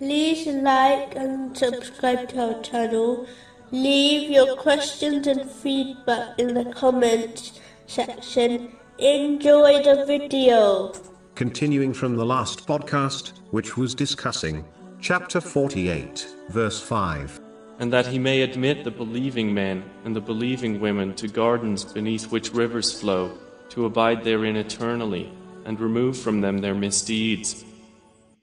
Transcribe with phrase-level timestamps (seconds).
[0.00, 3.26] like and subscribe to our channel.
[3.70, 8.72] Leave your questions and feedback in the comments section.
[8.98, 10.92] Enjoy the video.
[11.34, 14.64] Continuing from the last podcast, which was discussing
[15.00, 17.40] chapter 48, verse 5.
[17.80, 22.30] and that he may admit the believing men and the believing women to gardens beneath
[22.30, 23.36] which rivers flow,
[23.68, 25.32] to abide therein eternally,
[25.64, 27.64] and remove from them their misdeeds.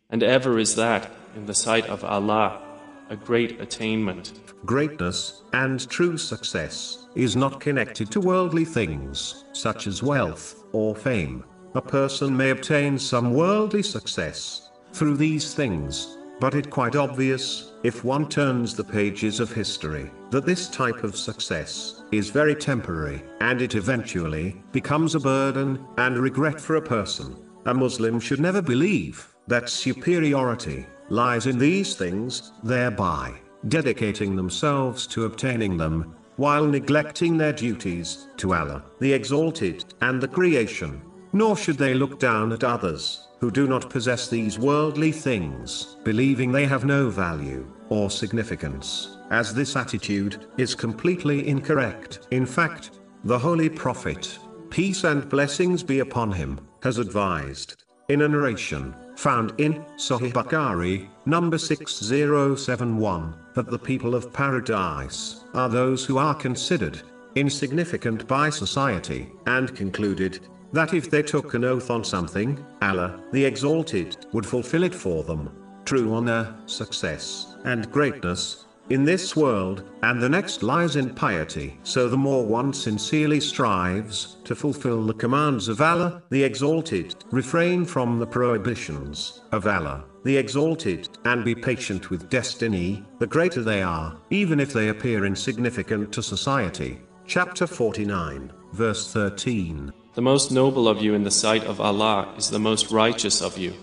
[0.09, 2.61] And ever is that, in the sight of Allah,
[3.09, 4.39] a great attainment.
[4.65, 11.43] Greatness and true success is not connected to worldly things, such as wealth or fame.
[11.75, 18.03] A person may obtain some worldly success through these things, but it quite obvious, if
[18.03, 23.61] one turns the pages of history, that this type of success is very temporary, and
[23.61, 27.35] it eventually becomes a burden and regret for a person.
[27.65, 33.33] A Muslim should never believe that superiority lies in these things, thereby
[33.67, 40.27] dedicating themselves to obtaining them, while neglecting their duties to Allah, the Exalted, and the
[40.27, 41.01] creation.
[41.33, 46.51] Nor should they look down at others who do not possess these worldly things, believing
[46.51, 52.27] they have no value or significance, as this attitude is completely incorrect.
[52.31, 58.27] In fact, the Holy Prophet, peace and blessings be upon him, has advised, in a
[58.27, 66.17] narration found in Sahih Bukhari, number 6071, that the people of paradise are those who
[66.17, 67.03] are considered
[67.35, 70.39] insignificant by society, and concluded
[70.73, 75.23] that if they took an oath on something, Allah, the Exalted, would fulfill it for
[75.23, 75.51] them.
[75.85, 81.79] True honor, success, and greatness, in this world, and the next lies in piety.
[81.83, 87.85] So the more one sincerely strives to fulfill the commands of Allah, the Exalted, refrain
[87.85, 93.81] from the prohibitions of Allah, the Exalted, and be patient with destiny, the greater they
[93.81, 96.99] are, even if they appear insignificant to society.
[97.25, 99.93] Chapter 49, verse 13.
[100.15, 103.57] The most noble of you in the sight of Allah is the most righteous of
[103.57, 103.73] you.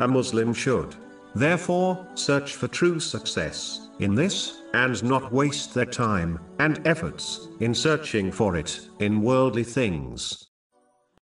[0.00, 0.96] A Muslim should,
[1.36, 7.74] therefore, search for true success in this, and not waste their time and efforts in
[7.74, 10.46] searching for it in worldly things.